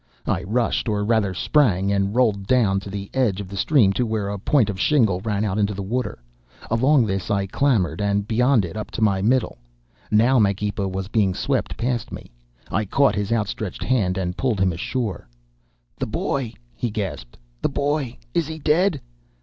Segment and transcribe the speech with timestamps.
[0.25, 4.03] "I rushed, or rather sprang and rolled down to the edge of the stream to
[4.03, 6.17] where a point of shingle ran out into the water.
[6.71, 9.59] Along this I clambered, and beyond it up to my middle.
[10.09, 12.31] Now Magepa was being swept past me.
[12.71, 15.27] I caught his outstretched hand and pulled him ashore.
[15.99, 18.17] "'The boy!' he gasped; 'the boy!
[18.33, 18.99] Is he dead?